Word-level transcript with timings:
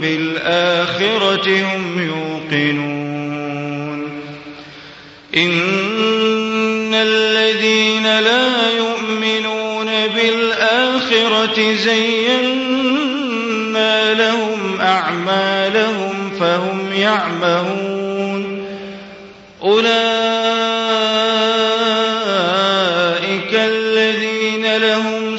بالآخرة 0.00 1.62
هم 1.62 2.02
يوقنون. 2.02 3.06
إن 5.36 6.94
الذين 6.94 8.20
لا 8.20 8.70
يؤمنون 8.70 9.86
بالآخرة 9.86 11.74
زينا 11.74 12.56
لهم 14.14 14.80
أعمالهم 14.80 16.30
فهم 16.40 16.92
يعمهون. 16.92 18.66
أولئك 19.62 19.86
الذين 23.54 24.76
لهم 24.76 25.38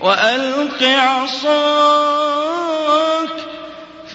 وألق 0.00 0.82
عصاك. 0.82 2.04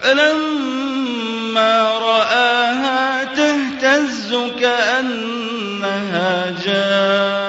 فلما 0.01 1.91
رآها 2.01 3.23
تهتز 3.23 4.38
كأنها 4.59 6.56
جان. 6.66 7.39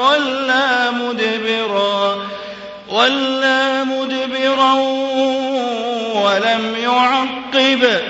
ولا 0.00 0.90
مدبرا 0.90 2.18
ولا 2.88 3.84
مدبرا 3.84 4.74
ولم 6.14 6.74
يعقب. 6.82 8.09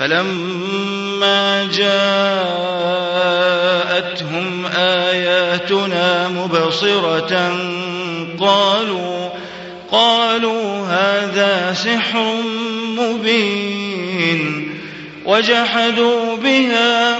فلما 0.00 1.64
جاءتهم 1.64 1.96
آياتنا 4.76 6.28
مبصرة 6.28 7.52
قالوا 8.40 9.28
قالوا 9.92 10.86
هذا 10.86 11.72
سحر 11.74 12.34
مبين 12.98 14.70
وجحدوا 15.26 16.36
بها 16.36 17.16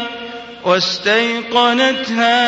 واستيقنتها 0.64 2.38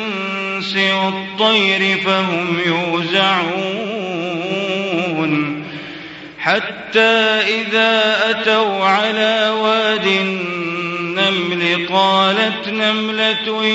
والطير 0.77 1.97
فهم 1.97 2.57
يوزعون. 2.65 3.91
حتى 6.39 6.99
إذا 6.99 8.17
أتوا 8.29 8.85
على 8.85 9.53
واد 9.61 10.07
النمل 10.07 11.87
قالت 11.93 12.67
نملة 12.67 13.65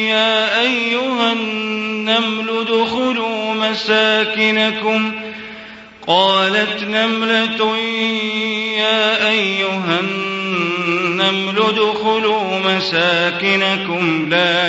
يا 0.00 0.60
أيها 0.60 1.32
النمل 1.32 2.50
ادخلوا 2.50 3.54
مساكنكم. 3.54 5.12
قالت 6.06 6.82
نملة 6.82 7.76
يا 8.78 9.28
أيها 9.30 10.00
النمل 10.00 11.58
ادخلوا 11.58 12.58
مساكنكم 12.58 14.26
لا 14.30 14.68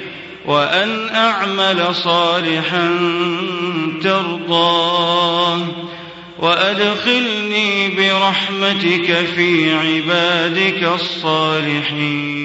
وأن 0.45 1.09
أعمل 1.09 1.95
صالحا 1.95 2.89
ترضاه 4.03 5.67
وأدخلني 6.39 7.95
برحمتك 7.95 9.25
في 9.35 9.73
عبادك 9.73 10.83
الصالحين 10.83 12.41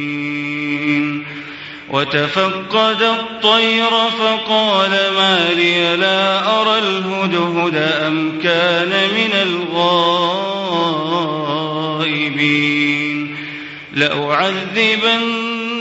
وتفقد 1.90 3.02
الطير 3.02 3.90
فقال 3.90 4.90
ما 4.90 5.48
لي 5.56 5.96
لا 5.96 6.60
أرى 6.60 6.78
الهدهد 6.78 7.76
أم 7.76 8.38
كان 8.42 8.88
من 8.88 9.32
الغائبين 9.32 9.96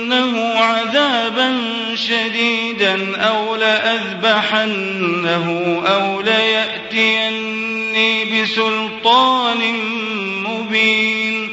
لأعذبنه 0.10 0.54
عذابا 0.60 1.58
شديدا 1.96 3.18
أو 3.18 3.56
لأذبحنه 3.56 5.48
أو 5.88 6.22
ليأتيني 6.22 7.62
بسلطان 8.42 9.60
مبين 10.44 11.50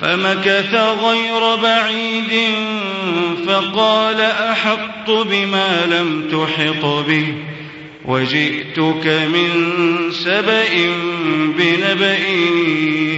فمكث 0.00 0.74
غير 0.74 1.56
بعيد 1.56 2.54
فقال 3.46 4.20
أحط 4.20 5.10
بما 5.10 5.86
لم 5.86 6.28
تحط 6.28 6.84
به 6.84 7.34
وجئتك 8.04 9.06
من 9.06 9.50
سبأ 10.10 10.94
بنبأ 11.58 12.18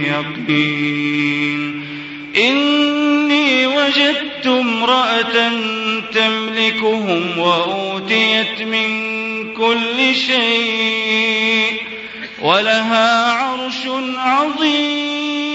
يقين 0.07 1.84
إني 2.37 3.67
وجدت 3.67 4.47
امرأة 4.47 5.51
تملكهم 6.13 7.39
وأوتيت 7.39 8.61
من 8.61 9.53
كل 9.53 10.15
شيء 10.15 11.81
ولها 12.41 13.31
عرش 13.31 13.87
عظيم. 14.17 15.45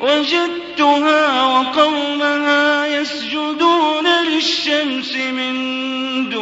وجدتها 0.00 1.46
وقومها 1.46 2.86
يسجدون 2.86 4.06
للشمس 4.06 5.16
من 5.16 5.54
دون 6.30 6.39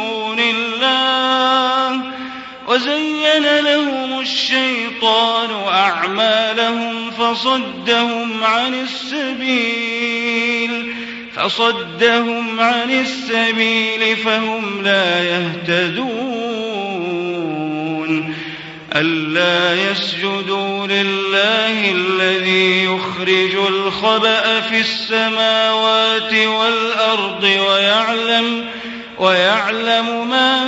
وزين 2.69 3.59
لهم 3.59 4.19
الشيطان 4.19 5.49
أعمالهم 5.67 7.11
فصدهم 7.11 8.43
عن 8.43 8.73
السبيل 8.73 10.19
فصدهم 11.35 12.59
عن 12.59 12.91
السبيل 12.91 14.17
فهم 14.17 14.83
لا 14.83 15.23
يهتدون. 15.23 16.29
ألا 18.95 19.91
يسجدوا 19.91 20.87
لله 20.87 21.91
الذي 21.91 22.85
يخرج 22.85 23.55
الخبأ 23.55 24.61
في 24.61 24.79
السماوات 24.79 26.33
والأرض 26.33 27.43
ويعلم 27.43 28.65
ويعلم 29.17 30.29
ما 30.29 30.67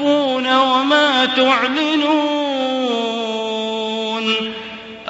تخفون 0.00 0.56
وما 0.56 1.24
تعلنون. 1.24 2.10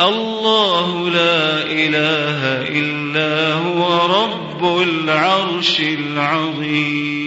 الله 0.00 1.10
لا 1.10 1.62
إله 1.62 2.68
إلا 2.68 3.52
هو 3.52 4.06
رب 4.22 4.82
العرش 4.82 5.80
العظيم. 5.80 7.20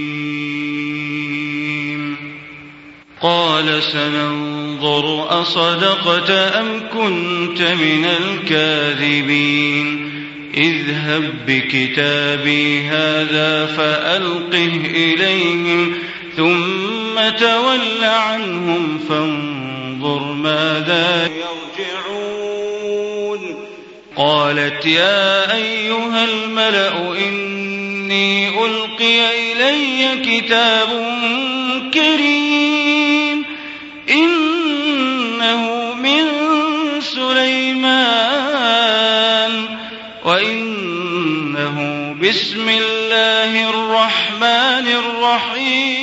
قال 3.22 3.84
سننظر 3.84 5.42
أصدقت 5.42 6.30
أم 6.30 6.82
كنت 6.94 7.62
من 7.62 8.06
الكاذبين. 8.06 10.14
اذهب 10.54 11.34
بكتابي 11.48 12.82
هذا 12.82 13.66
فألقه 13.66 14.82
إليهم. 14.96 15.94
ثم 16.38 17.30
تول 17.40 18.04
عنهم 18.04 19.00
فانظر 19.10 20.24
ماذا 20.34 21.28
يرجعون. 21.28 22.64
قالت 24.16 24.86
يا 24.86 25.54
أيها 25.56 26.26
الملأ 26.26 27.18
إني 27.28 28.50
ألقي 28.66 29.52
إلي 29.52 30.18
كتاب 30.26 30.90
كريم 31.94 33.46
إنه 34.10 35.94
من 35.94 36.26
سليمان 37.02 38.34
وإنه 40.26 41.78
بسم 42.22 42.70
الله 42.70 43.70
الرحمن 43.70 44.88
الرحيم. 44.88 46.03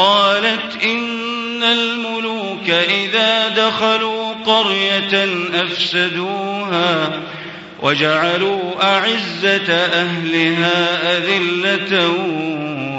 قالت 0.00 0.82
إن 0.84 1.62
الملوك 1.62 2.70
إذا 2.70 3.48
دخلوا 3.48 4.34
قرية 4.46 5.28
أفسدوها 5.54 7.10
وجعلوا 7.82 8.60
أعزة 8.82 9.72
أهلها 9.74 11.16
أذلة 11.16 12.12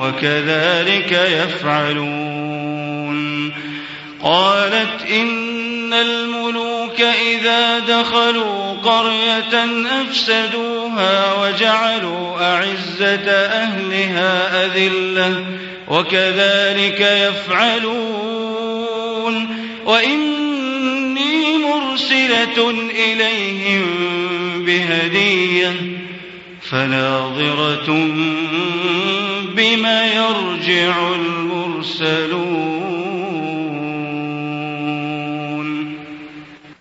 وكذلك 0.02 1.12
يفعلون. 1.12 2.72
قالت 4.24 5.06
إن 5.12 5.94
الملوك 5.94 7.02
إذا 7.02 7.80
دخلوا 7.80 8.74
قرية 8.74 9.66
أفسدوها 10.02 11.34
وجعلوا 11.34 12.54
أعزة 12.54 13.32
أهلها 13.32 14.66
أذلة 14.66 15.46
وكذلك 15.88 17.00
يفعلون 17.00 18.42
وإني 19.86 21.58
مرسلة 21.58 22.70
إليهم 22.92 23.86
بهدية 24.66 25.76
فناظرة 26.62 27.88
بما 29.56 30.14
يرجع 30.14 31.14
المرسلون 31.16 32.51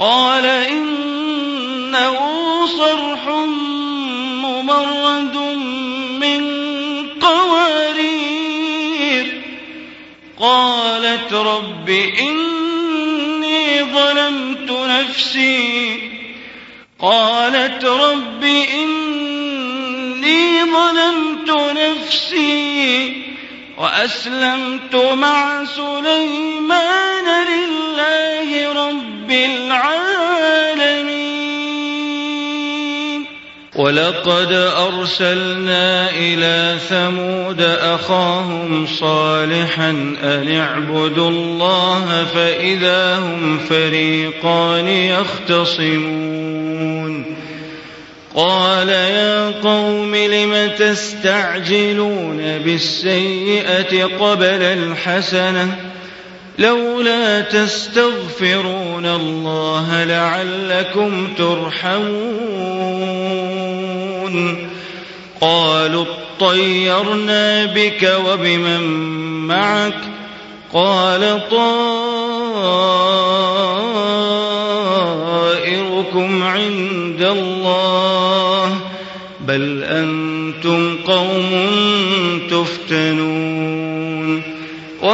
قال 0.00 0.46
إنه 0.46 2.16
صرح 2.66 3.28
ممرد 4.44 5.36
من 6.20 6.42
قوارير. 7.20 9.26
قالت 10.40 11.32
رب 11.32 11.88
إني 12.20 13.84
ظلمت 13.84 14.70
نفسي. 14.70 16.10
قالت 17.00 17.84
رب 17.84 18.44
إني 18.44 20.64
ظلمت 20.64 21.50
نفسي 21.50 23.22
وأسلمت 23.78 24.96
مع 24.96 25.64
سليمان 25.64 27.46
لله 27.48 28.72
رب 28.72 29.15
العالمين. 29.30 31.26
ولقد 33.76 34.52
أرسلنا 34.76 36.10
إلى 36.10 36.78
ثمود 36.88 37.60
أخاهم 37.60 38.86
صالحا 38.86 39.90
أن 40.22 40.56
اعبدوا 40.56 41.30
الله 41.30 42.26
فإذا 42.34 43.18
هم 43.18 43.58
فريقان 43.58 44.88
يختصمون. 44.88 46.26
قال 48.34 48.88
يا 48.88 49.50
قوم 49.50 50.14
لم 50.14 50.70
تستعجلون 50.78 52.58
بالسيئة 52.58 54.04
قبل 54.04 54.62
الحسنة؟ 54.62 55.85
لولا 56.58 57.40
تستغفرون 57.40 59.06
الله 59.06 60.04
لعلكم 60.04 61.34
ترحمون. 61.38 62.36
قالوا 65.40 66.04
اطيرنا 66.38 67.64
بك 67.64 68.16
وبمن 68.26 68.80
معك؟ 69.46 69.98
قال 70.72 71.48
طائركم 71.50 73.25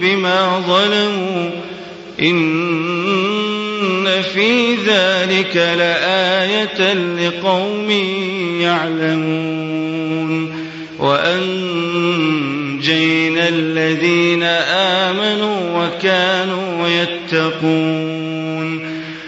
بما 0.00 0.62
ظلموا 0.68 1.50
إن 2.20 2.68
في 4.34 4.74
ذلك 4.74 5.56
لآية 5.56 6.94
لقوم 6.94 7.90
يعلمون 8.60 9.88
وأنجينا 10.98 12.38
الذين 13.48 14.42
آمنوا 15.02 15.86
وكانوا 15.86 16.88
يتقون 16.88 18.17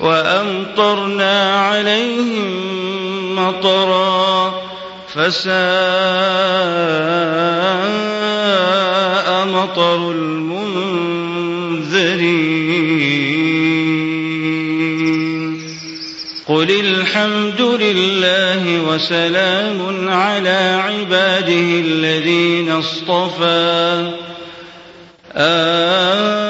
وأمطرنا 0.00 1.60
عليهم 1.60 2.58
مطرا 3.34 4.54
فساء 5.14 5.58
مطر 9.46 10.10
المنذرين. 10.10 10.68
قل 16.48 16.70
الحمد 16.70 17.60
لله 17.60 18.80
وسلام 18.80 20.08
على 20.08 20.80
عباده 20.84 21.80
الذين 21.80 22.70
اصطفى. 22.70 24.12
آه 25.32 26.47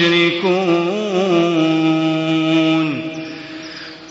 يشركون 0.00 1.20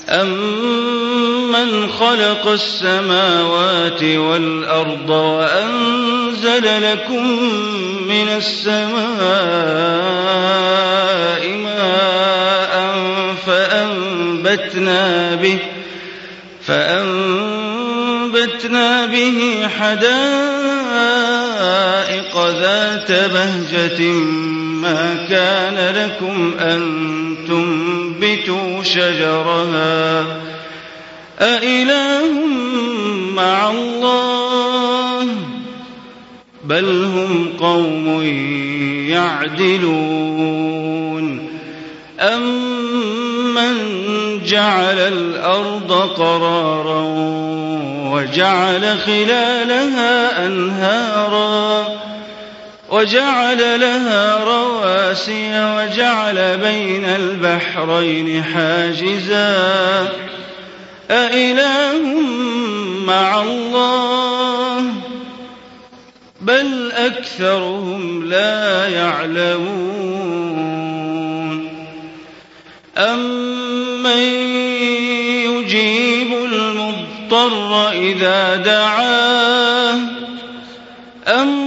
أمن 0.10 1.89
خلق 1.89 2.47
السماوات 2.47 4.04
والأرض 4.04 5.10
وأنزل 5.10 6.91
لكم 6.91 7.43
من 8.08 8.28
السماء 8.38 8.89
ماء 11.63 12.95
فأنبتنا 13.45 15.36
به 15.36 15.60
فأنبتنا 16.67 17.45
به 19.06 19.67
حدائق 19.80 20.19
ذات 22.47 23.12
بهجة 23.12 23.99
ما 24.81 25.25
كان 25.29 25.95
لكم 25.95 26.53
أن 26.59 26.81
تنبتوا 27.47 28.83
شجرها 28.83 30.25
أإله 31.39 32.33
مع 33.35 33.69
الله 33.69 35.27
بل 36.63 37.03
هم 37.03 37.53
قوم 37.59 38.23
يعدلون 39.09 40.59
أمن 42.19 43.75
جعل 44.45 44.99
الأرض 44.99 45.91
قرارا 46.17 47.01
وجعل 48.11 48.99
خلالها 48.99 50.45
أنهارا 50.45 51.87
وجعل 52.91 53.80
لها 53.80 54.43
رواسي 54.43 55.49
وجعل 55.49 56.58
بين 56.58 57.06
البحرين 57.06 58.43
حاجزا. 58.43 60.08
أإله 61.12 62.02
مع 63.06 63.41
الله؟ 63.41 64.93
بل 66.41 66.91
أكثرهم 66.91 68.25
لا 68.25 68.88
يعلمون. 68.88 70.39
أمن 72.97 74.23
يجيب 75.45 76.34
المضطر 76.34 77.91
إذا 77.91 78.56
دعاه؟ 78.56 79.99
أمن 81.28 81.58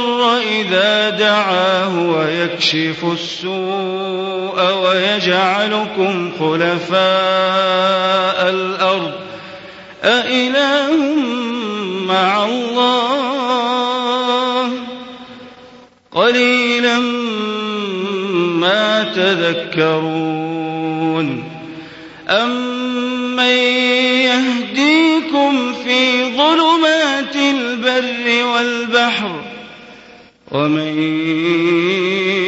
المضطر 0.00 0.38
إذا 0.38 1.10
دعاه 1.10 1.98
ويكشف 1.98 3.04
السوء 3.12 4.72
ويجعلكم 4.72 6.32
خلفاء 6.40 7.00
الأرض. 8.50 9.12
أإله 10.04 10.92
مع 12.06 12.44
الله. 12.44 13.10
قليلا 16.12 16.98
ما 18.58 19.04
تذكرون. 19.04 20.50
أمن 22.28 23.44
يهديكم 24.30 25.72
في 25.72 26.24
ظلمات 26.36 27.36
البر 27.36 28.44
والبحر 28.44 29.39
ومن 30.50 30.98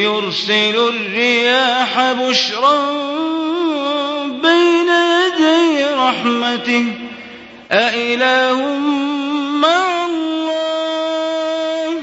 يرسل 0.02 0.76
الرياح 0.88 2.12
بشرا 2.12 2.92
بين 4.42 4.88
يدي 4.88 5.84
رحمته 5.84 6.84
أإله 7.72 8.76
مع 9.62 10.06
الله؟ 10.06 11.94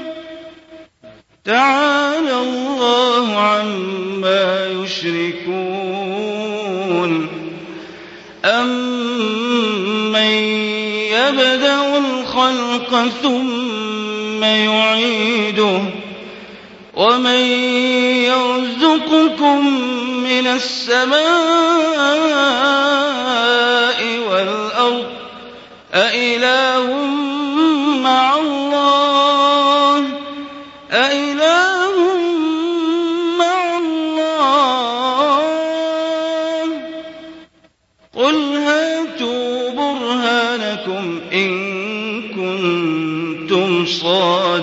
تعالى 1.45 2.33
الله 2.33 3.38
عما 3.38 4.67
يشركون. 4.83 6.09
أمن 8.45 10.33
يبدأ 11.12 11.97
الخلق 11.97 13.07
ثم 13.21 13.58
يعيده 14.43 15.82
ومن 16.93 17.39
يرزقكم 18.25 19.65
من 20.23 20.47
السماء 20.47 21.19
والأرض 24.30 25.06
أإله 25.93 27.08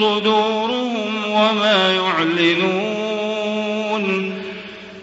صدورهم 0.00 1.30
وما 1.30 1.94
يعلنون 1.94 3.20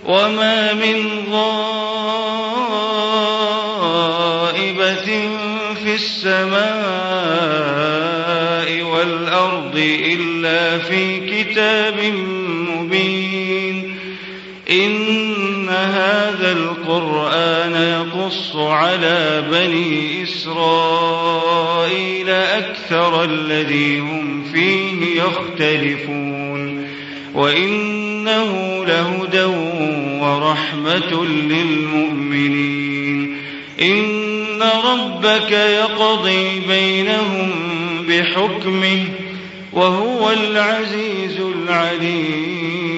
وما 0.06 0.74
من 0.74 1.24
غائبة 1.32 2.10
في 5.84 5.96
السماء 5.96 6.68
والأرض 8.84 9.76
إلا 10.06 10.78
في 10.78 11.20
كتاب 11.20 12.00
مبين 12.70 13.98
إن 14.70 15.07
القرآن 16.98 17.76
يقص 17.76 18.56
على 18.56 19.44
بني 19.52 20.24
إسرائيل 20.24 22.30
أكثر 22.30 23.24
الذي 23.24 24.00
هم 24.00 24.44
فيه 24.54 25.22
يختلفون 25.22 26.88
وإنه 27.34 28.86
لهدى 28.86 29.44
ورحمة 30.22 31.26
للمؤمنين 31.26 32.88
إن 33.82 34.62
ربك 34.86 35.52
يقضي 35.52 36.60
بينهم 36.68 37.52
بحكمه 38.10 39.04
وهو 39.74 40.32
العزيز 40.32 41.40
العليم 41.40 42.98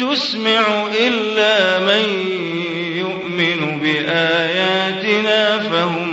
تسمع 0.00 0.86
إلا 1.00 1.78
من 1.78 2.04
يؤمن 2.96 3.80
بآياتنا 3.80 5.58
فهم 5.58 6.08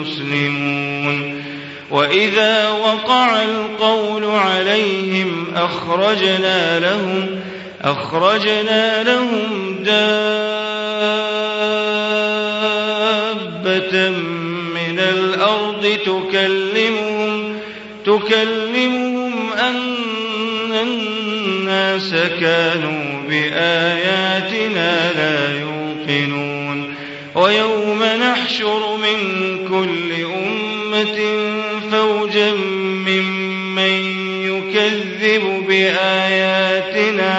مسلمون. 0.00 1.44
وإذا 1.90 2.68
وقع 2.68 3.42
القول 3.42 4.24
عليهم 4.24 5.46
أخرجنا 5.54 6.80
لهم 6.80 7.40
أخرجنا 7.82 9.02
لهم 9.02 9.76
دابة 9.84 10.34
من 14.74 14.98
الأرض 14.98 15.98
تكلمهم 16.06 17.58
تكلمهم 18.04 19.52
أن 19.52 20.03
الناس 21.94 22.14
كانوا 22.40 23.22
بآياتنا 23.28 25.12
لا 25.12 25.60
يوقنون. 25.60 26.94
ويوم 27.34 28.02
نحشر 28.02 28.96
من 28.96 29.18
كل 29.68 30.12
أمة 30.24 31.18
فوجا 31.90 32.52
ممن 33.06 33.94
يكذب 34.42 35.64
بآياتنا 35.68 37.32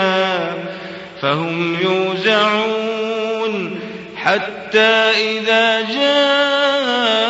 فهم 1.21 1.77
يوزعون. 1.81 3.79
حتى 4.15 5.11
إذا 5.29 5.81
جاءوا 5.81 7.25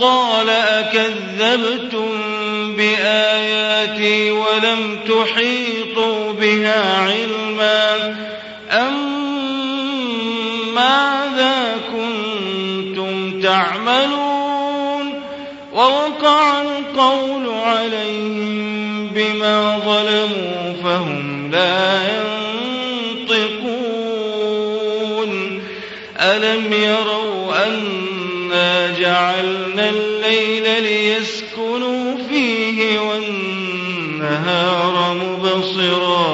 قال 0.00 0.48
أكذبتم 0.50 2.08
بآياتي 2.76 4.30
ولم 4.30 4.98
تحيطوا 5.08 5.73
بها 6.44 7.00
علما. 7.00 8.16
أم 8.70 9.24
ماذا 10.74 11.76
كنتم 11.92 13.40
تعملون 13.40 15.22
ووقع 15.72 16.62
القول 16.62 17.48
عليهم 17.48 19.08
بما 19.08 19.78
ظلموا 19.78 20.74
فهم 20.84 21.50
لا 21.50 22.00
ينطقون. 23.28 23.72
ألم 26.20 26.72
يروا 26.72 27.66
أنا 27.66 28.98
جعلنا 29.00 29.90
الليل 29.90 30.82
ليسكنوا 30.82 32.16
فيه 32.28 32.98
والنهار 32.98 34.94
مبصرا. 35.14 36.33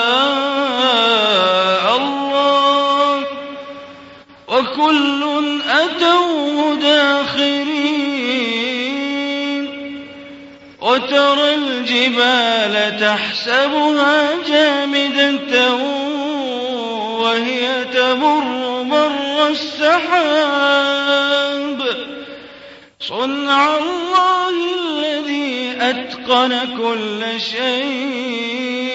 وكل 4.51 5.21
أتوا 5.69 6.75
داخرين 6.75 7.71
وترى 10.81 11.55
الجبال 11.55 12.97
تحسبها 12.99 14.29
جامدة 14.47 15.73
وهي 17.21 17.85
تمر 17.93 18.83
مر 18.83 19.47
السحاب. 19.47 20.91
صنع 22.99 23.77
الله 23.77 24.49
الذي 24.49 25.75
أتقن 25.79 26.51
كل 26.77 27.21
شيء. 27.41 28.91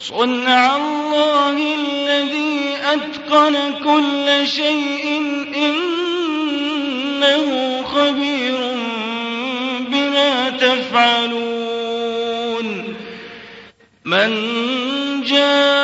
صنع 0.00 0.76
الله 0.76 1.56
الذي 1.74 2.45
أتقن 3.26 3.72
كل 3.84 4.46
شيء 4.46 5.22
إنه 5.56 7.46
خبير 7.82 8.58
بما 9.90 10.50
تفعلون. 10.50 11.86
من 14.04 14.30
جاء 15.22 15.75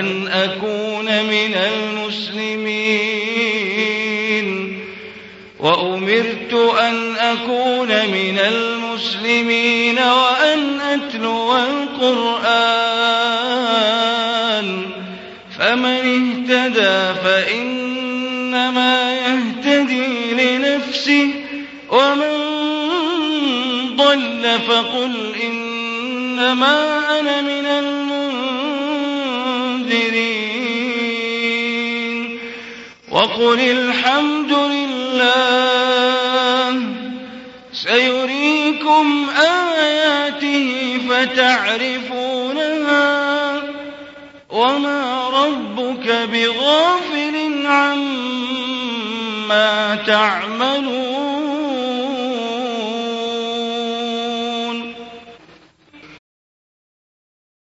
أن 0.00 0.28
أكون 0.28 1.04
من 1.04 1.54
المسلمين 1.54 3.10
وأمرت 5.58 6.54
أن 6.80 7.16
أكون 7.16 7.88
من 7.88 8.38
المسلمين 8.38 9.98
وأن 9.98 10.80
أتلو 10.80 11.56
القرآن 11.56 12.40
فمن 15.58 15.86
اهتدى 15.86 17.14
فإنما 17.24 19.14
يهتدي 19.14 20.32
لنفسه 20.32 21.28
ومن 21.90 22.36
ضل 23.96 24.58
فقل 24.68 25.34
إنما 25.42 26.98
أنا 27.20 27.40
من 27.40 27.66
المنذرين 27.66 27.89
وقل 33.40 33.60
الحمد 33.60 34.52
لله. 34.52 35.30
سيريكم 37.72 39.26
آياته 39.40 40.98
فتعرفونها. 41.08 42.02
وما 44.50 45.28
ربك 45.28 46.28
بغافل 46.32 47.66
عما 47.66 48.38
تعملون. 50.06 51.19